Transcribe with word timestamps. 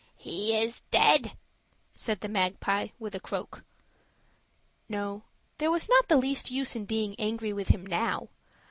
"He 0.17 0.59
is 0.59 0.79
dead," 0.89 1.37
said 1.95 2.21
the 2.21 2.27
Magpie, 2.27 2.87
with 2.97 3.13
a 3.13 3.19
croak. 3.19 3.63
No, 4.89 5.21
there 5.59 5.69
was 5.69 5.87
not 5.87 6.07
the 6.07 6.17
least 6.17 6.49
use 6.49 6.75
in 6.75 6.85
being 6.85 7.15
angry 7.19 7.53
with 7.53 7.67
him 7.67 7.85
now. 7.85 8.29